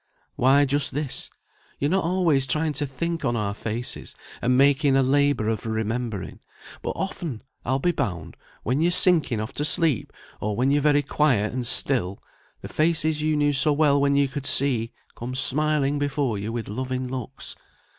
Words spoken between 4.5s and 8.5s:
making a labour of remembering; but often, I'll be bound,